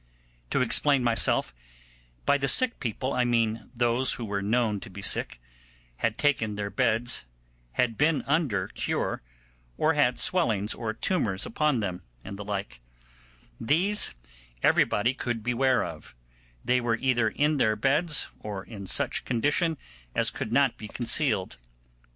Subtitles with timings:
[0.49, 1.53] To explain myself:
[2.25, 5.39] by the sick people I mean those who were known to be sick,
[5.97, 7.25] had taken their beds,
[7.73, 9.21] had been under cure,
[9.77, 12.81] or had swellings and tumours upon them, and the like;
[13.59, 14.15] these
[14.63, 16.15] everybody could beware of;
[16.65, 19.77] they were either in their beds or in such condition
[20.15, 21.57] as could not be concealed.